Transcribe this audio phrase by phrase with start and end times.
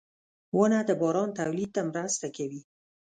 [0.57, 2.61] •ونه د باران تولید ته مرسته کوي.